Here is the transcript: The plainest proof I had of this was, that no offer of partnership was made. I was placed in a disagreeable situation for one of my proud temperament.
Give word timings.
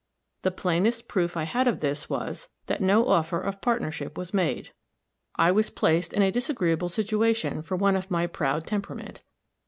The 0.41 0.49
plainest 0.49 1.07
proof 1.07 1.37
I 1.37 1.43
had 1.43 1.67
of 1.67 1.79
this 1.79 2.09
was, 2.09 2.49
that 2.65 2.81
no 2.81 3.07
offer 3.07 3.39
of 3.39 3.61
partnership 3.61 4.17
was 4.17 4.33
made. 4.33 4.71
I 5.35 5.51
was 5.51 5.69
placed 5.69 6.11
in 6.11 6.23
a 6.23 6.31
disagreeable 6.31 6.89
situation 6.89 7.61
for 7.61 7.77
one 7.77 7.95
of 7.95 8.09
my 8.09 8.25
proud 8.25 8.65
temperament. 8.65 9.21